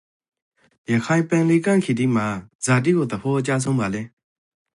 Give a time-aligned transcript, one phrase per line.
[0.95, 2.27] ရခိုင်ပင်လယ်ကမ်းခြေတိမှာ
[2.65, 4.03] ဇာတိကိုသဖောအကျဆုံးဘာလေး